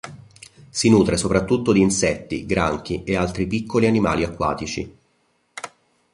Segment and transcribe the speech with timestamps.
[0.67, 4.97] Si nutre soprattutto di insetti, granchi e altri piccoli animali acquatici.